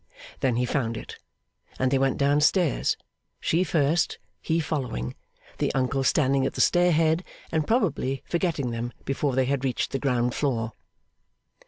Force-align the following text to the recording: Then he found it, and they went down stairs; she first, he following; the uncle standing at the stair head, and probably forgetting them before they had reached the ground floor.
Then 0.39 0.55
he 0.55 0.65
found 0.65 0.97
it, 0.97 1.17
and 1.77 1.91
they 1.91 1.99
went 1.99 2.17
down 2.17 2.41
stairs; 2.41 2.97
she 3.39 3.63
first, 3.63 4.17
he 4.41 4.59
following; 4.59 5.13
the 5.59 5.71
uncle 5.75 6.03
standing 6.03 6.43
at 6.43 6.53
the 6.55 6.59
stair 6.61 6.91
head, 6.91 7.23
and 7.51 7.67
probably 7.67 8.23
forgetting 8.27 8.71
them 8.71 8.93
before 9.05 9.35
they 9.35 9.45
had 9.45 9.63
reached 9.63 9.91
the 9.91 9.99
ground 9.99 10.33
floor. 10.33 10.73